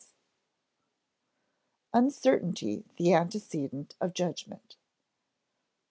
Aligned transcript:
[Sidenote: 0.01 0.13
Uncertainty 2.05 2.85
the 2.97 3.13
antecedent 3.13 3.95
of 4.01 4.15
judgment] 4.15 4.73
1. 4.73 4.73